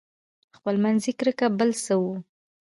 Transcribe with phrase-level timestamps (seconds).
[0.57, 2.13] خپلمنځي کرکې بل څه وو.